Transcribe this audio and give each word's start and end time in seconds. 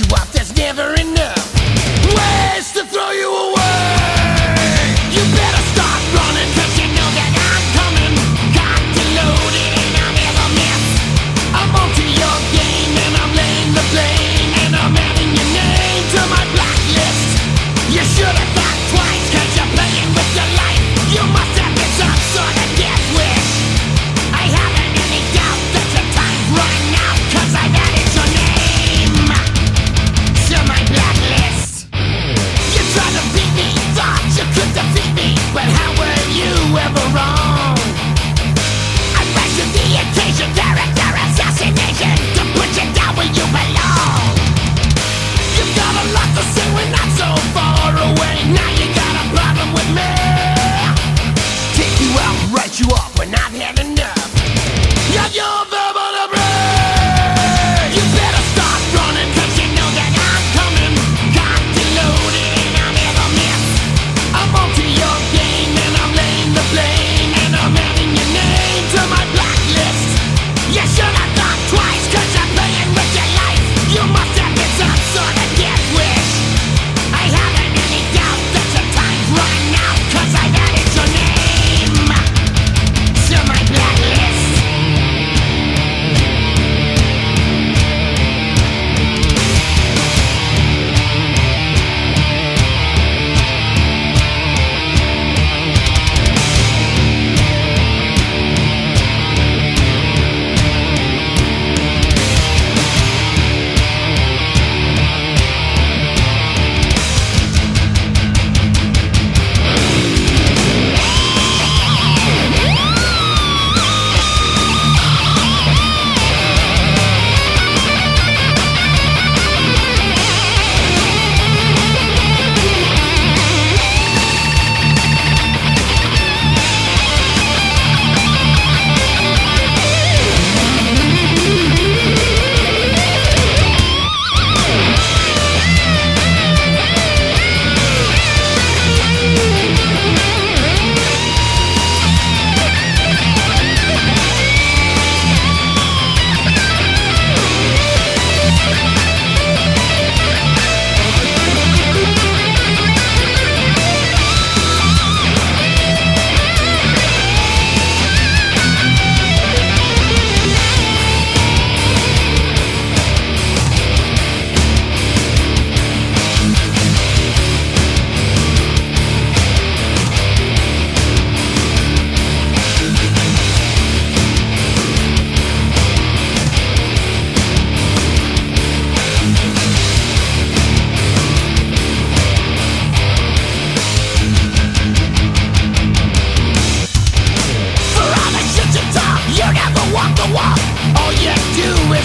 you 0.00 0.14
up 0.14 0.29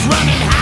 running 0.08 0.42
high. 0.42 0.55